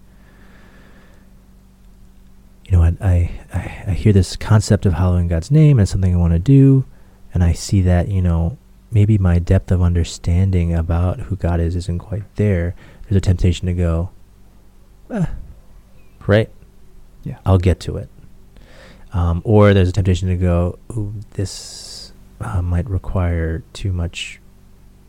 you 2.65 2.71
know, 2.71 2.83
I, 2.83 2.95
I, 3.01 3.31
I, 3.53 3.83
I 3.87 3.91
hear 3.91 4.13
this 4.13 4.35
concept 4.35 4.85
of 4.85 4.93
hallowing 4.93 5.27
God's 5.27 5.51
name 5.51 5.79
and 5.79 5.87
something 5.87 6.13
I 6.13 6.17
want 6.17 6.33
to 6.33 6.39
do, 6.39 6.85
and 7.33 7.43
I 7.43 7.53
see 7.53 7.81
that, 7.81 8.09
you 8.09 8.21
know, 8.21 8.57
maybe 8.91 9.17
my 9.17 9.39
depth 9.39 9.71
of 9.71 9.81
understanding 9.81 10.73
about 10.73 11.19
who 11.21 11.35
God 11.37 11.59
is 11.61 11.75
isn't 11.75 11.99
quite 11.99 12.23
there. 12.35 12.75
There's 13.03 13.15
a 13.15 13.21
temptation 13.21 13.67
to 13.67 13.73
go, 13.73 14.09
ah, 15.09 15.29
right? 16.27 16.49
Yeah. 17.23 17.37
I'll 17.45 17.57
get 17.57 17.79
to 17.81 17.97
it. 17.97 18.09
Um, 19.13 19.41
or 19.43 19.73
there's 19.73 19.89
a 19.89 19.91
temptation 19.91 20.29
to 20.29 20.37
go, 20.37 20.79
this 21.31 22.13
uh, 22.39 22.61
might 22.61 22.89
require 22.89 23.63
too 23.73 23.91
much 23.91 24.39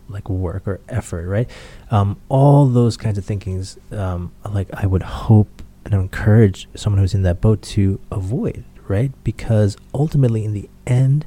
like 0.08 0.28
work 0.28 0.66
or 0.66 0.80
effort, 0.88 1.26
right? 1.26 1.48
Um, 1.90 2.20
all 2.28 2.66
those 2.66 2.96
kinds 2.96 3.18
of 3.18 3.24
thinkings, 3.24 3.78
um, 3.92 4.32
like 4.48 4.68
I 4.74 4.86
would 4.86 5.02
hope 5.02 5.62
and 5.84 5.94
encourage 5.94 6.68
someone 6.74 7.00
who's 7.00 7.14
in 7.14 7.22
that 7.22 7.40
boat 7.40 7.62
to 7.62 7.98
avoid, 8.10 8.64
right? 8.88 9.12
Because 9.24 9.76
ultimately, 9.94 10.44
in 10.44 10.52
the 10.52 10.68
end, 10.86 11.26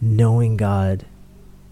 knowing 0.00 0.56
God, 0.56 1.06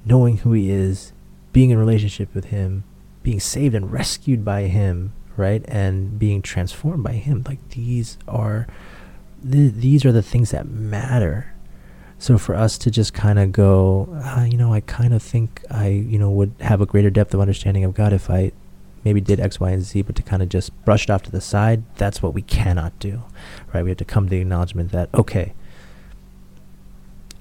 knowing 0.05 0.39
who 0.39 0.53
He 0.53 0.71
is, 0.71 1.13
being 1.53 1.71
in 1.71 1.79
relationship 1.79 2.35
with 2.35 2.47
Him, 2.47 2.85
being 3.23 3.41
saved 3.41 3.75
and 3.75 3.91
rescued 3.91 4.45
by 4.45 4.63
Him, 4.63 5.13
right, 5.37 5.65
and 5.67 6.19
being 6.19 6.43
transformed 6.43 7.03
by 7.03 7.13
Him, 7.13 7.45
like 7.47 7.71
these 7.71 8.19
are, 8.29 8.67
th- 9.49 9.75
these 9.75 10.05
are 10.05 10.13
the 10.13 10.23
things 10.23 10.51
that 10.51 10.67
matter. 10.67 11.53
So 12.19 12.39
for 12.39 12.55
us 12.55 12.79
to 12.79 12.91
just 12.91 13.13
kind 13.13 13.39
of 13.39 13.53
go, 13.53 14.09
ah, 14.23 14.45
you 14.45 14.57
know, 14.57 14.73
I 14.73 14.81
kind 14.81 15.13
of 15.13 15.23
think 15.23 15.63
I, 15.71 15.89
you 15.89 16.19
know, 16.19 16.31
would 16.31 16.55
have 16.61 16.81
a 16.81 16.87
greater 16.87 17.11
depth 17.11 17.35
of 17.35 17.41
understanding 17.41 17.85
of 17.85 17.95
God 17.95 18.13
if 18.13 18.31
I 18.31 18.53
maybe 19.05 19.21
did 19.21 19.39
X, 19.41 19.61
Y, 19.61 19.71
and 19.71 19.83
Z, 19.83 20.03
but 20.03 20.17
to 20.17 20.23
kind 20.23 20.43
of 20.43 20.49
just 20.49 20.73
brush 20.85 21.05
it 21.05 21.11
off 21.11 21.23
to 21.25 21.31
the 21.31 21.41
side, 21.41 21.83
that's 21.97 22.23
what 22.23 22.33
we 22.33 22.41
cannot 22.41 22.99
do, 22.99 23.23
right? 23.73 23.83
We 23.83 23.91
have 23.91 23.99
to 23.99 24.05
come 24.05 24.27
to 24.27 24.31
the 24.31 24.41
acknowledgement 24.41 24.93
that, 24.93 25.11
okay, 25.13 25.53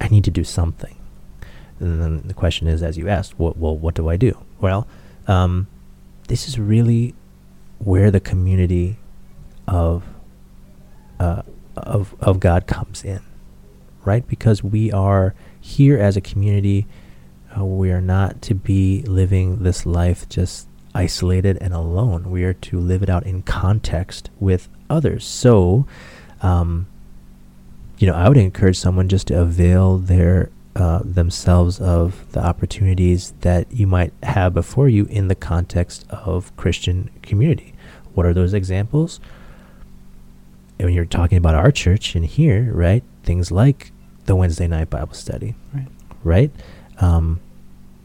I 0.00 0.08
need 0.08 0.24
to 0.24 0.30
do 0.30 0.44
something. 0.44 0.96
And 1.80 2.02
then 2.02 2.22
the 2.26 2.34
question 2.34 2.68
is, 2.68 2.82
as 2.82 2.98
you 2.98 3.08
asked, 3.08 3.38
what, 3.38 3.56
well, 3.56 3.76
what 3.76 3.94
do 3.94 4.08
I 4.08 4.16
do? 4.16 4.36
Well, 4.60 4.86
um, 5.26 5.66
this 6.28 6.46
is 6.46 6.58
really 6.58 7.14
where 7.84 8.10
the 8.10 8.20
community 8.20 8.98
of, 9.68 10.04
uh, 11.20 11.42
of, 11.76 12.14
of 12.20 12.40
God 12.40 12.66
comes 12.66 13.04
in, 13.04 13.20
right? 14.04 14.26
Because 14.26 14.64
we 14.64 14.90
are 14.92 15.34
here 15.60 15.98
as 15.98 16.16
a 16.16 16.20
community. 16.20 16.86
Uh, 17.56 17.64
we 17.64 17.90
are 17.90 18.00
not 18.00 18.42
to 18.42 18.54
be 18.54 19.02
living 19.02 19.62
this 19.62 19.84
life 19.84 20.28
just 20.28 20.68
isolated 20.94 21.58
and 21.60 21.74
alone. 21.74 22.30
We 22.30 22.44
are 22.44 22.54
to 22.54 22.78
live 22.78 23.02
it 23.02 23.10
out 23.10 23.26
in 23.26 23.42
context 23.42 24.30
with 24.38 24.68
others. 24.88 25.24
So, 25.24 25.86
um, 26.40 26.86
you 27.98 28.06
know, 28.06 28.14
I 28.14 28.28
would 28.28 28.38
encourage 28.38 28.78
someone 28.78 29.08
just 29.08 29.28
to 29.28 29.40
avail 29.40 29.98
their 29.98 30.50
uh, 30.76 31.00
themselves 31.04 31.80
of 31.80 32.32
the 32.32 32.44
opportunities 32.44 33.32
that 33.42 33.70
you 33.72 33.86
might 33.86 34.12
have 34.24 34.52
before 34.52 34.88
you 34.88 35.04
in 35.06 35.28
the 35.28 35.34
context 35.34 36.04
of 36.10 36.54
Christian 36.56 37.10
community. 37.22 37.73
What 38.14 38.26
are 38.26 38.32
those 38.34 38.54
examples? 38.54 39.20
And 40.78 40.86
when 40.86 40.94
you're 40.94 41.04
talking 41.04 41.38
about 41.38 41.54
our 41.54 41.70
church 41.70 42.14
and 42.14 42.24
here, 42.24 42.70
right? 42.72 43.02
Things 43.22 43.50
like 43.52 43.92
the 44.24 44.34
Wednesday 44.34 44.66
night 44.66 44.90
Bible 44.90 45.14
study, 45.14 45.54
Right. 45.72 45.86
right? 46.22 46.50
Um, 47.00 47.40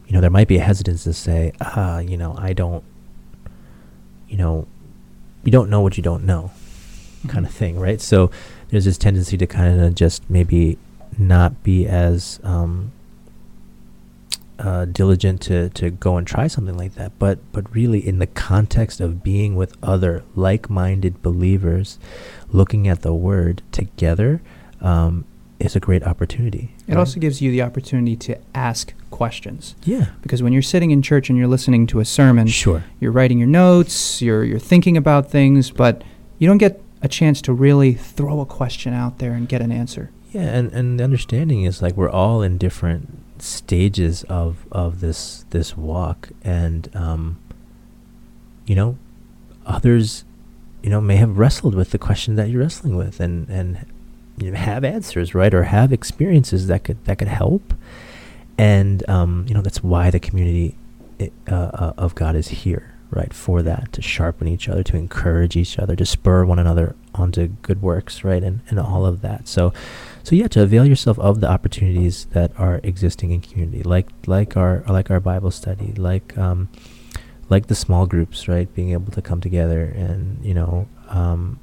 you 0.06 0.12
know, 0.14 0.20
there 0.20 0.30
might 0.30 0.48
be 0.48 0.56
a 0.58 0.60
hesitance 0.62 1.04
to 1.04 1.12
say, 1.12 1.52
ah, 1.60 1.98
you 2.00 2.16
know, 2.16 2.34
I 2.38 2.52
don't, 2.52 2.84
you 4.28 4.36
know, 4.36 4.66
you 5.44 5.50
don't 5.52 5.70
know 5.70 5.80
what 5.80 5.96
you 5.96 6.02
don't 6.02 6.24
know, 6.24 6.50
kind 7.28 7.46
of 7.46 7.52
thing, 7.52 7.78
right? 7.78 8.00
So 8.00 8.30
there's 8.68 8.84
this 8.84 8.98
tendency 8.98 9.36
to 9.38 9.46
kind 9.46 9.80
of 9.80 9.94
just 9.94 10.28
maybe 10.28 10.78
not 11.18 11.62
be 11.62 11.86
as 11.86 12.38
um, 12.44 12.92
uh, 14.60 14.84
diligent 14.84 15.40
to, 15.42 15.70
to 15.70 15.90
go 15.90 16.16
and 16.16 16.26
try 16.26 16.46
something 16.46 16.76
like 16.76 16.94
that. 16.94 17.18
But 17.18 17.38
but 17.52 17.74
really, 17.74 18.06
in 18.06 18.18
the 18.18 18.26
context 18.26 19.00
of 19.00 19.22
being 19.22 19.56
with 19.56 19.76
other 19.82 20.22
like-minded 20.34 21.22
believers, 21.22 21.98
looking 22.50 22.86
at 22.86 23.02
the 23.02 23.14
Word 23.14 23.62
together, 23.72 24.42
um, 24.80 25.24
is 25.58 25.74
a 25.76 25.80
great 25.80 26.02
opportunity. 26.04 26.74
It 26.86 26.94
right? 26.94 27.00
also 27.00 27.20
gives 27.20 27.40
you 27.40 27.50
the 27.50 27.62
opportunity 27.62 28.16
to 28.16 28.38
ask 28.54 28.94
questions. 29.10 29.74
yeah, 29.84 30.06
Because 30.22 30.42
when 30.42 30.52
you're 30.52 30.62
sitting 30.62 30.90
in 30.90 31.02
church 31.02 31.28
and 31.28 31.38
you're 31.38 31.48
listening 31.48 31.86
to 31.88 32.00
a 32.00 32.04
sermon, 32.04 32.46
sure, 32.46 32.84
you're 33.00 33.12
writing 33.12 33.38
your 33.38 33.48
notes, 33.48 34.20
you're 34.22 34.44
you're 34.44 34.58
thinking 34.58 34.96
about 34.96 35.30
things, 35.30 35.70
but 35.70 36.02
you 36.38 36.46
don't 36.46 36.58
get 36.58 36.80
a 37.02 37.08
chance 37.08 37.40
to 37.42 37.52
really 37.52 37.94
throw 37.94 38.40
a 38.40 38.46
question 38.46 38.92
out 38.92 39.18
there 39.18 39.32
and 39.32 39.48
get 39.48 39.62
an 39.62 39.72
answer. 39.72 40.10
Yeah, 40.32 40.42
and, 40.42 40.70
and 40.72 41.00
the 41.00 41.04
understanding 41.04 41.64
is 41.64 41.82
like 41.82 41.96
we're 41.96 42.10
all 42.10 42.42
in 42.42 42.56
different 42.58 43.19
stages 43.42 44.24
of 44.24 44.66
of 44.72 45.00
this 45.00 45.44
this 45.50 45.76
walk, 45.76 46.30
and 46.42 46.94
um, 46.94 47.38
you 48.66 48.74
know, 48.74 48.96
others, 49.66 50.24
you 50.82 50.90
know, 50.90 51.00
may 51.00 51.16
have 51.16 51.38
wrestled 51.38 51.74
with 51.74 51.90
the 51.90 51.98
question 51.98 52.36
that 52.36 52.48
you're 52.48 52.62
wrestling 52.62 52.96
with, 52.96 53.20
and 53.20 53.48
and 53.48 53.86
you 54.36 54.50
know, 54.50 54.56
have 54.56 54.84
answers, 54.84 55.34
right, 55.34 55.52
or 55.52 55.64
have 55.64 55.92
experiences 55.92 56.66
that 56.66 56.84
could 56.84 57.04
that 57.04 57.18
could 57.18 57.28
help, 57.28 57.74
and 58.58 59.08
um, 59.08 59.44
you 59.48 59.54
know, 59.54 59.62
that's 59.62 59.82
why 59.82 60.10
the 60.10 60.20
community 60.20 60.76
uh, 61.20 61.54
uh, 61.54 61.92
of 61.98 62.14
God 62.14 62.34
is 62.36 62.48
here, 62.48 62.94
right, 63.10 63.32
for 63.34 63.62
that 63.62 63.92
to 63.92 64.02
sharpen 64.02 64.48
each 64.48 64.68
other, 64.68 64.82
to 64.84 64.96
encourage 64.96 65.56
each 65.56 65.78
other, 65.78 65.96
to 65.96 66.06
spur 66.06 66.44
one 66.44 66.58
another 66.58 66.94
onto 67.14 67.48
good 67.62 67.82
works, 67.82 68.24
right? 68.24 68.42
And 68.42 68.60
and 68.68 68.78
all 68.78 69.04
of 69.04 69.20
that. 69.22 69.48
So 69.48 69.72
so 70.22 70.36
yeah, 70.36 70.48
to 70.48 70.62
avail 70.62 70.84
yourself 70.84 71.18
of 71.18 71.40
the 71.40 71.48
opportunities 71.48 72.26
that 72.26 72.52
are 72.58 72.80
existing 72.82 73.30
in 73.30 73.40
community, 73.40 73.82
like 73.82 74.08
like 74.26 74.56
our 74.56 74.84
like 74.88 75.10
our 75.10 75.20
Bible 75.20 75.50
study, 75.50 75.92
like 75.92 76.36
um, 76.36 76.68
like 77.48 77.66
the 77.66 77.74
small 77.74 78.06
groups, 78.06 78.48
right? 78.48 78.72
Being 78.74 78.92
able 78.92 79.12
to 79.12 79.22
come 79.22 79.40
together 79.40 79.82
and 79.84 80.44
you 80.44 80.54
know 80.54 80.88
um, 81.08 81.58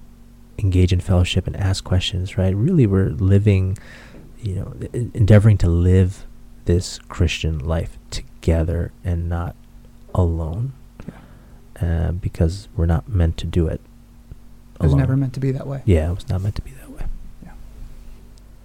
engage 0.57 0.91
in 0.91 0.99
fellowship 0.99 1.47
and 1.47 1.55
ask 1.55 1.83
questions, 1.83 2.37
right? 2.37 2.55
Really, 2.55 2.87
we're 2.87 3.09
living, 3.09 3.77
you 4.41 4.55
know, 4.55 4.73
endeavoring 4.93 5.57
to 5.59 5.69
live 5.69 6.25
this 6.65 6.99
Christian 7.07 7.59
life 7.59 7.97
together 8.11 8.91
and 9.03 9.29
not 9.29 9.55
alone, 10.13 10.73
uh, 11.81 12.11
because 12.11 12.67
we're 12.75 12.85
not 12.85 13.07
meant 13.07 13.37
to 13.37 13.45
do 13.45 13.67
it. 13.67 13.81
It 14.75 14.83
was 14.83 14.95
never 14.95 15.15
meant 15.17 15.33
to 15.33 15.39
be 15.39 15.51
that 15.51 15.65
way. 15.65 15.81
Yeah, 15.85 16.11
it 16.11 16.15
was 16.15 16.29
not 16.29 16.41
meant 16.41 16.55
to 16.55 16.61
be 16.61 16.71
that 16.71 16.81
way. 16.81 16.86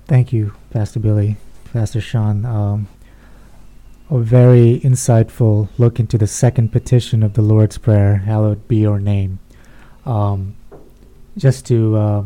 Thank 0.07 0.33
you, 0.33 0.53
Pastor 0.71 1.01
Billy, 1.01 1.37
Pastor 1.73 2.01
Sean. 2.01 2.45
Um, 2.45 2.89
a 4.11 4.19
very 4.19 4.81
insightful 4.81 5.69
look 5.79 5.99
into 5.99 6.19
the 6.19 6.27
second 6.27 6.71
petition 6.71 7.23
of 7.23 7.35
the 7.35 7.41
Lord's 7.41 7.79
Prayer, 7.79 8.17
hallowed 8.17 8.67
be 8.69 8.77
your 8.77 8.99
name. 8.99 9.39
Um, 10.05 10.57
just 11.39 11.65
to 11.67 11.97
uh, 11.97 12.25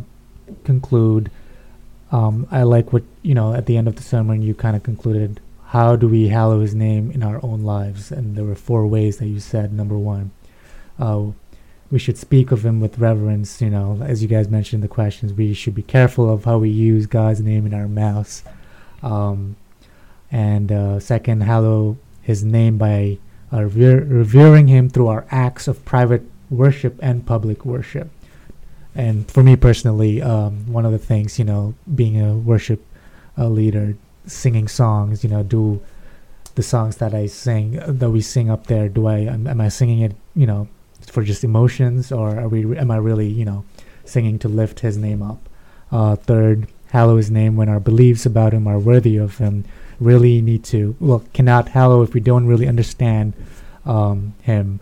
conclude, 0.64 1.30
um, 2.10 2.48
I 2.50 2.62
like 2.62 2.92
what, 2.92 3.04
you 3.22 3.34
know, 3.34 3.54
at 3.54 3.66
the 3.66 3.76
end 3.76 3.88
of 3.88 3.96
the 3.96 4.02
sermon, 4.02 4.42
you 4.42 4.54
kind 4.54 4.74
of 4.74 4.82
concluded, 4.82 5.40
how 5.66 5.96
do 5.96 6.08
we 6.08 6.28
hallow 6.28 6.60
his 6.60 6.74
name 6.74 7.10
in 7.10 7.22
our 7.22 7.38
own 7.44 7.62
lives? 7.62 8.10
And 8.10 8.36
there 8.36 8.44
were 8.44 8.54
four 8.54 8.86
ways 8.86 9.18
that 9.18 9.26
you 9.26 9.38
said. 9.38 9.72
Number 9.72 9.98
one, 9.98 10.30
uh, 10.98 11.26
we 11.90 11.98
should 11.98 12.18
speak 12.18 12.52
of 12.52 12.64
him 12.64 12.80
with 12.80 12.98
reverence. 12.98 13.60
You 13.60 13.70
know, 13.70 14.00
as 14.02 14.22
you 14.22 14.28
guys 14.28 14.48
mentioned 14.48 14.82
in 14.82 14.88
the 14.88 14.94
questions, 14.94 15.32
we 15.32 15.54
should 15.54 15.74
be 15.74 15.82
careful 15.82 16.32
of 16.32 16.44
how 16.44 16.58
we 16.58 16.70
use 16.70 17.06
God's 17.06 17.40
name 17.40 17.66
in 17.66 17.74
our 17.74 17.88
mouths. 17.88 18.42
Um, 19.02 19.56
and 20.30 20.72
uh, 20.72 21.00
second, 21.00 21.42
hallow 21.42 21.96
his 22.22 22.42
name 22.42 22.78
by 22.78 23.18
uh, 23.52 23.62
rever- 23.62 24.04
revering 24.04 24.66
him 24.66 24.90
through 24.90 25.08
our 25.08 25.24
acts 25.30 25.68
of 25.68 25.84
private 25.84 26.22
worship 26.50 26.98
and 27.00 27.24
public 27.24 27.64
worship. 27.64 28.10
And 28.94 29.30
for 29.30 29.42
me 29.42 29.56
personally, 29.56 30.22
um, 30.22 30.72
one 30.72 30.84
of 30.86 30.92
the 30.92 30.98
things, 30.98 31.38
you 31.38 31.44
know, 31.44 31.74
being 31.94 32.20
a 32.20 32.34
worship 32.34 32.82
uh, 33.38 33.48
leader, 33.48 33.96
singing 34.26 34.68
songs, 34.68 35.22
you 35.22 35.30
know, 35.30 35.42
do 35.42 35.80
the 36.54 36.62
songs 36.62 36.96
that 36.96 37.14
I 37.14 37.26
sing, 37.26 37.78
uh, 37.78 37.86
that 37.88 38.10
we 38.10 38.22
sing 38.22 38.50
up 38.50 38.66
there, 38.66 38.88
do 38.88 39.06
I, 39.06 39.18
am, 39.18 39.46
am 39.46 39.60
I 39.60 39.68
singing 39.68 40.00
it, 40.00 40.16
you 40.34 40.46
know, 40.46 40.66
for 41.10 41.22
just 41.22 41.44
emotions, 41.44 42.12
or 42.12 42.38
are 42.38 42.48
we? 42.48 42.76
Am 42.76 42.90
I 42.90 42.96
really, 42.96 43.28
you 43.28 43.44
know, 43.44 43.64
singing 44.04 44.38
to 44.40 44.48
lift 44.48 44.80
His 44.80 44.96
name 44.96 45.22
up? 45.22 45.48
Uh, 45.90 46.16
third, 46.16 46.68
hallow 46.90 47.16
His 47.16 47.30
name 47.30 47.56
when 47.56 47.68
our 47.68 47.80
beliefs 47.80 48.26
about 48.26 48.52
Him 48.52 48.66
are 48.66 48.78
worthy 48.78 49.16
of 49.16 49.38
Him. 49.38 49.64
Really 49.98 50.42
need 50.42 50.64
to 50.64 50.96
well 51.00 51.24
cannot 51.32 51.70
hallow 51.70 52.02
if 52.02 52.12
we 52.12 52.20
don't 52.20 52.46
really 52.46 52.68
understand 52.68 53.34
um, 53.84 54.34
Him. 54.42 54.80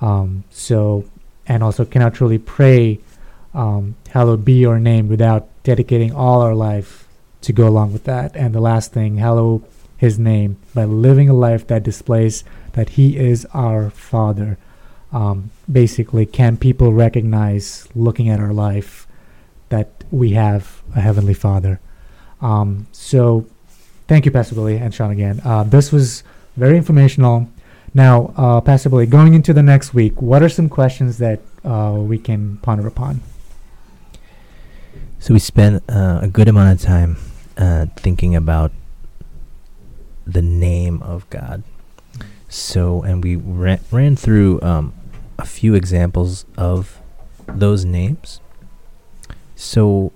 Um, 0.00 0.44
so 0.50 1.04
and 1.46 1.62
also 1.62 1.84
cannot 1.84 2.14
truly 2.14 2.38
pray, 2.38 3.00
um, 3.54 3.94
hallowed 4.10 4.44
be 4.44 4.54
Your 4.54 4.78
name 4.78 5.08
without 5.08 5.48
dedicating 5.62 6.12
all 6.12 6.42
our 6.42 6.54
life 6.54 7.06
to 7.42 7.52
go 7.52 7.68
along 7.68 7.92
with 7.92 8.04
that. 8.04 8.34
And 8.34 8.54
the 8.54 8.60
last 8.60 8.92
thing, 8.92 9.16
hallow 9.18 9.62
His 9.96 10.18
name 10.18 10.56
by 10.74 10.84
living 10.84 11.28
a 11.28 11.34
life 11.34 11.66
that 11.68 11.82
displays 11.82 12.44
that 12.72 12.90
He 12.90 13.16
is 13.16 13.46
our 13.54 13.90
Father 13.90 14.58
um, 15.12 15.50
basically, 15.70 16.26
can 16.26 16.56
people 16.56 16.92
recognize 16.92 17.88
looking 17.94 18.28
at 18.28 18.40
our 18.40 18.52
life 18.52 19.06
that 19.68 20.04
we 20.10 20.32
have 20.32 20.82
a 20.94 21.00
Heavenly 21.00 21.34
Father? 21.34 21.80
Um, 22.40 22.86
so, 22.92 23.46
thank 24.08 24.24
you, 24.24 24.30
Pastor 24.30 24.54
Billy 24.54 24.76
and 24.76 24.94
Sean 24.94 25.10
again. 25.10 25.40
Uh, 25.44 25.62
this 25.62 25.92
was 25.92 26.22
very 26.56 26.76
informational. 26.76 27.48
Now, 27.94 28.34
uh, 28.36 28.60
Pastor 28.60 28.88
Billy, 28.90 29.06
going 29.06 29.34
into 29.34 29.52
the 29.52 29.62
next 29.62 29.94
week, 29.94 30.20
what 30.20 30.42
are 30.42 30.48
some 30.48 30.68
questions 30.68 31.18
that 31.18 31.40
uh, 31.64 31.94
we 31.96 32.18
can 32.18 32.58
ponder 32.58 32.86
upon? 32.86 33.22
So 35.18 35.32
we 35.32 35.40
spent 35.40 35.82
uh, 35.88 36.20
a 36.22 36.28
good 36.28 36.46
amount 36.46 36.78
of 36.78 36.86
time 36.86 37.16
uh, 37.56 37.86
thinking 37.96 38.36
about 38.36 38.70
the 40.26 40.42
name 40.42 41.02
of 41.02 41.28
God. 41.30 41.62
So, 42.56 43.02
and 43.02 43.22
we 43.22 43.36
ran, 43.36 43.80
ran 43.92 44.16
through 44.16 44.62
um, 44.62 44.94
a 45.38 45.44
few 45.44 45.74
examples 45.74 46.46
of 46.56 47.02
those 47.46 47.84
names. 47.84 48.40
So, 49.54 50.10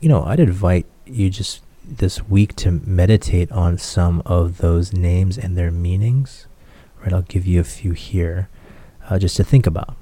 you 0.00 0.08
know, 0.08 0.24
I'd 0.24 0.40
invite 0.40 0.86
you 1.06 1.30
just 1.30 1.62
this 1.84 2.28
week 2.28 2.56
to 2.56 2.72
meditate 2.72 3.52
on 3.52 3.78
some 3.78 4.22
of 4.26 4.58
those 4.58 4.92
names 4.92 5.38
and 5.38 5.56
their 5.56 5.70
meanings. 5.70 6.46
Right, 7.00 7.12
I'll 7.12 7.22
give 7.22 7.46
you 7.46 7.60
a 7.60 7.64
few 7.64 7.92
here, 7.92 8.48
uh, 9.08 9.20
just 9.20 9.36
to 9.36 9.44
think 9.44 9.64
about. 9.64 9.96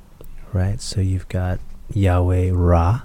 Right, 0.53 0.81
so 0.81 1.03
you've 1.03 1.29
got 1.29 1.61
Yahweh 1.93 2.53
Ra, 2.55 3.03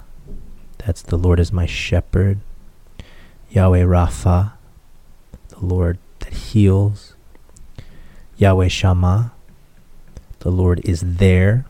that's 0.78 1.02
the 1.02 1.18
Lord 1.18 1.40
is 1.40 1.52
my 1.52 1.66
shepherd. 1.66 2.40
Yahweh 3.50 3.82
Rapha, 3.82 4.52
the 5.48 5.60
Lord 5.60 5.98
that 6.20 6.32
heals. 6.32 7.07
Yahweh 8.38 8.68
Shammah, 8.68 9.32
the 10.38 10.50
Lord 10.50 10.80
is 10.84 11.02
there. 11.04 11.66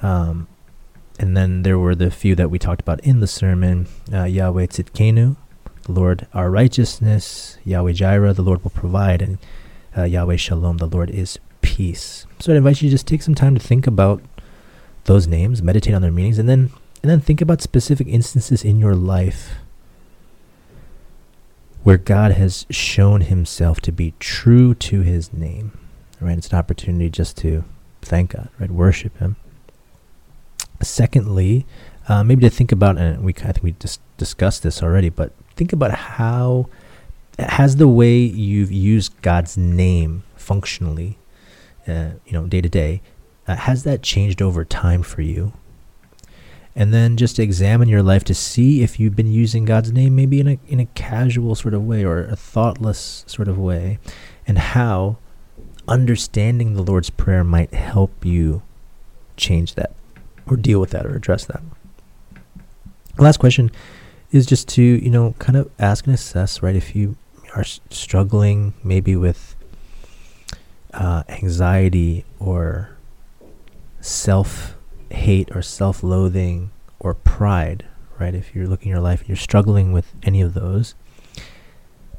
Um, 0.00 0.46
and 1.18 1.36
then 1.36 1.62
there 1.62 1.78
were 1.78 1.96
the 1.96 2.10
few 2.10 2.36
that 2.36 2.50
we 2.50 2.58
talked 2.58 2.80
about 2.80 3.00
in 3.00 3.18
the 3.18 3.26
sermon 3.26 3.88
uh, 4.12 4.24
Yahweh 4.24 4.66
Tzidkenu, 4.66 5.36
the 5.82 5.92
Lord 5.92 6.28
our 6.32 6.50
righteousness. 6.50 7.58
Yahweh 7.64 7.92
Jireh, 7.92 8.32
the 8.32 8.42
Lord 8.42 8.62
will 8.62 8.70
provide. 8.70 9.20
And 9.20 9.38
uh, 9.96 10.04
Yahweh 10.04 10.36
Shalom, 10.36 10.76
the 10.76 10.86
Lord 10.86 11.10
is 11.10 11.38
peace. 11.62 12.26
So 12.38 12.52
I 12.52 12.56
invite 12.56 12.80
you 12.80 12.88
to 12.88 12.94
just 12.94 13.08
take 13.08 13.22
some 13.22 13.34
time 13.34 13.54
to 13.54 13.60
think 13.60 13.88
about 13.88 14.22
those 15.04 15.26
names, 15.26 15.62
meditate 15.62 15.94
on 15.94 16.02
their 16.02 16.12
meanings, 16.12 16.38
and 16.38 16.48
then 16.48 16.70
and 17.02 17.10
then 17.10 17.20
think 17.20 17.40
about 17.40 17.60
specific 17.60 18.06
instances 18.08 18.64
in 18.64 18.78
your 18.78 18.94
life 18.94 19.54
where 21.86 21.96
God 21.96 22.32
has 22.32 22.66
shown 22.68 23.20
himself 23.20 23.80
to 23.82 23.92
be 23.92 24.12
true 24.18 24.74
to 24.74 25.02
his 25.02 25.32
name. 25.32 25.70
Right? 26.20 26.36
It's 26.36 26.48
an 26.48 26.58
opportunity 26.58 27.08
just 27.08 27.36
to 27.38 27.62
thank 28.02 28.32
God, 28.32 28.48
right? 28.58 28.72
Worship 28.72 29.16
him. 29.18 29.36
Secondly, 30.82 31.64
uh, 32.08 32.24
maybe 32.24 32.40
to 32.40 32.50
think 32.50 32.72
about, 32.72 32.98
and 32.98 33.22
we 33.22 33.32
I 33.34 33.52
think 33.52 33.62
we 33.62 33.76
just 33.78 34.00
discussed 34.16 34.64
this 34.64 34.82
already, 34.82 35.10
but 35.10 35.30
think 35.54 35.72
about 35.72 35.92
how 35.92 36.68
has 37.38 37.76
the 37.76 37.86
way 37.86 38.16
you've 38.16 38.72
used 38.72 39.22
God's 39.22 39.56
name 39.56 40.24
functionally, 40.34 41.18
uh, 41.86 42.14
you 42.26 42.32
know, 42.32 42.48
day 42.48 42.62
to 42.62 42.68
day, 42.68 43.00
uh, 43.46 43.54
has 43.54 43.84
that 43.84 44.02
changed 44.02 44.42
over 44.42 44.64
time 44.64 45.04
for 45.04 45.22
you? 45.22 45.52
And 46.76 46.92
then 46.92 47.16
just 47.16 47.38
examine 47.38 47.88
your 47.88 48.02
life 48.02 48.22
to 48.24 48.34
see 48.34 48.82
if 48.82 49.00
you've 49.00 49.16
been 49.16 49.32
using 49.32 49.64
God's 49.64 49.90
name 49.90 50.14
maybe 50.14 50.38
in 50.38 50.46
a 50.46 50.58
in 50.68 50.78
a 50.78 50.86
casual 50.86 51.54
sort 51.54 51.72
of 51.72 51.84
way 51.84 52.04
or 52.04 52.24
a 52.24 52.36
thoughtless 52.36 53.24
sort 53.26 53.48
of 53.48 53.58
way 53.58 53.98
and 54.46 54.58
how 54.58 55.16
understanding 55.88 56.74
the 56.74 56.82
Lord's 56.82 57.10
prayer 57.10 57.42
might 57.42 57.72
help 57.72 58.24
you 58.24 58.62
change 59.36 59.74
that 59.74 59.92
or 60.46 60.56
deal 60.56 60.78
with 60.78 60.90
that 60.90 61.06
or 61.06 61.16
address 61.16 61.46
that. 61.46 61.62
Last 63.18 63.38
question 63.38 63.70
is 64.30 64.44
just 64.44 64.68
to, 64.68 64.82
you 64.82 65.10
know, 65.10 65.34
kind 65.38 65.56
of 65.56 65.70
ask 65.78 66.04
and 66.06 66.14
assess, 66.14 66.62
right? 66.62 66.76
If 66.76 66.94
you 66.94 67.16
are 67.54 67.64
struggling 67.64 68.74
maybe 68.84 69.16
with 69.16 69.56
uh, 70.92 71.22
anxiety 71.28 72.24
or 72.38 72.90
self 74.00 74.75
hate 75.16 75.54
or 75.54 75.62
self 75.62 76.02
loathing 76.02 76.70
or 76.98 77.14
pride, 77.14 77.84
right? 78.18 78.34
If 78.34 78.54
you're 78.54 78.68
looking 78.68 78.92
at 78.92 78.96
your 78.96 79.02
life 79.02 79.20
and 79.20 79.28
you're 79.28 79.36
struggling 79.36 79.92
with 79.92 80.14
any 80.22 80.40
of 80.40 80.54
those, 80.54 80.94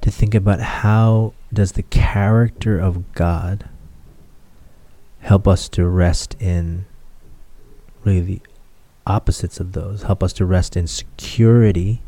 to 0.02 0.12
think 0.12 0.36
about 0.36 0.60
how 0.60 1.34
does 1.54 1.74
the 1.74 1.84
character 1.84 2.78
of 2.78 3.14
God 3.14 3.70
help 5.20 5.48
us 5.48 5.68
to 5.70 5.86
rest 5.88 6.36
in 6.40 6.86
really 8.04 8.22
the 8.22 8.42
opposites 9.06 9.60
of 9.60 9.74
those, 9.74 10.04
help 10.04 10.24
us 10.24 10.34
to 10.34 10.46
rest 10.46 10.76
in 10.78 10.88
security, 10.88 12.02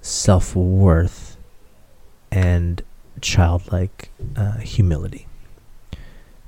self 0.00 0.54
worth, 0.54 1.36
and 2.30 2.82
childlike 3.20 4.10
uh, 4.36 4.58
humility. 4.58 5.26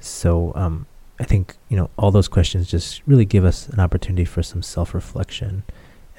So, 0.01 0.53
um, 0.55 0.87
I 1.19 1.25
think 1.25 1.57
you 1.69 1.77
know 1.77 1.91
all 1.97 2.11
those 2.11 2.29
questions 2.29 2.71
just 2.71 3.03
really 3.07 3.25
give 3.25 3.45
us 3.45 3.69
an 3.69 3.81
opportunity 3.81 4.25
for 4.25 4.43
some 4.43 4.63
self-reflection, 4.63 5.63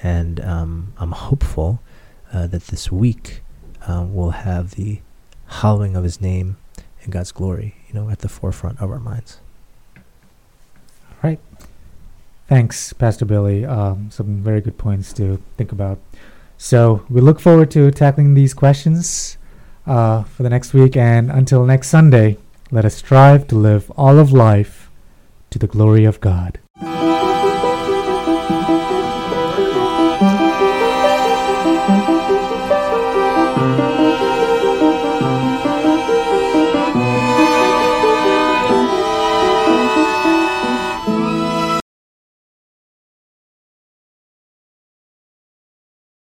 and 0.02 0.40
um, 0.40 0.92
I'm 0.98 1.12
hopeful 1.12 1.80
uh, 2.32 2.46
that 2.48 2.66
this 2.68 2.90
week 2.90 3.42
uh, 3.86 4.04
we'll 4.08 4.30
have 4.30 4.72
the 4.72 5.00
hallowing 5.46 5.96
of 5.96 6.04
His 6.04 6.20
name 6.20 6.56
and 7.02 7.12
God's 7.12 7.32
glory, 7.32 7.76
you 7.88 7.94
know, 7.94 8.10
at 8.10 8.20
the 8.20 8.28
forefront 8.28 8.80
of 8.80 8.90
our 8.90 8.98
minds. 8.98 9.40
All 9.96 11.30
right. 11.30 11.40
Thanks, 12.48 12.92
Pastor 12.92 13.24
Billy. 13.24 13.64
Um, 13.64 14.10
some 14.10 14.42
very 14.42 14.60
good 14.60 14.78
points 14.78 15.12
to 15.14 15.40
think 15.56 15.72
about. 15.72 15.98
So 16.56 17.04
we 17.08 17.20
look 17.20 17.40
forward 17.40 17.70
to 17.72 17.90
tackling 17.90 18.34
these 18.34 18.54
questions 18.54 19.36
uh, 19.86 20.22
for 20.24 20.42
the 20.42 20.50
next 20.50 20.72
week. 20.72 20.96
And 20.96 21.30
until 21.30 21.64
next 21.64 21.88
Sunday, 21.88 22.36
let 22.70 22.84
us 22.84 22.96
strive 22.96 23.46
to 23.48 23.54
live 23.54 23.90
all 23.92 24.18
of 24.18 24.32
life 24.32 24.77
to 25.50 25.58
the 25.58 25.66
glory 25.66 26.04
of 26.04 26.20
God. 26.20 26.58